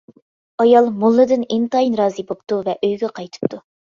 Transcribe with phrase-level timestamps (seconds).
[0.63, 3.61] ئايال موللىدىن ئىنتايىن رازى بوپتۇ ۋە ئۆيگە قايتىپتۇ.